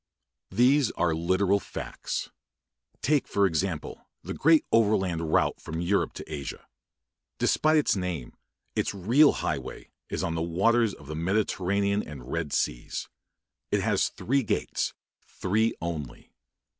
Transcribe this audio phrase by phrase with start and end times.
[0.49, 2.31] These are literal facts.
[3.03, 6.65] Take, for example, the great Overland Route from Europe to Asia.
[7.37, 8.33] Despite its name,
[8.75, 13.09] its real highway is on the waters of the Mediterranean and Red Seas.
[13.69, 16.31] It has three gates three only.